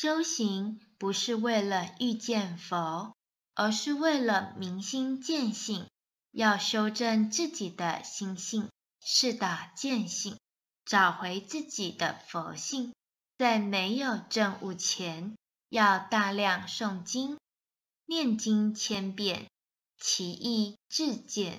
[0.00, 3.16] 修行不是为了遇见佛，
[3.54, 5.88] 而是为了明心见性。
[6.30, 8.68] 要修正自己的心性，
[9.00, 10.38] 是的见性，
[10.84, 12.94] 找回自己的佛性。
[13.38, 15.34] 在没有证悟前，
[15.68, 17.36] 要大量诵经、
[18.06, 19.48] 念经千遍，
[19.98, 21.58] 其意自见。